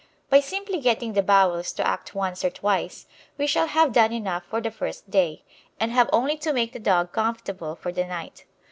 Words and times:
By 0.31 0.39
simply 0.39 0.79
getting 0.81 1.13
the 1.13 1.21
bowels 1.21 1.71
to 1.73 1.85
act 1.85 2.15
once 2.15 2.43
or 2.43 2.49
twice, 2.49 3.05
we 3.37 3.45
shall 3.45 3.67
have 3.67 3.93
done 3.93 4.11
enough 4.11 4.43
for 4.45 4.59
the 4.59 4.71
first 4.71 5.11
day, 5.11 5.43
and 5.79 5.91
have 5.91 6.09
only 6.11 6.37
to 6.37 6.51
make 6.53 6.73
the 6.73 6.79
dog 6.79 7.11
comfortable 7.11 7.75
for 7.75 7.91
the 7.91 8.05
night. 8.07 8.45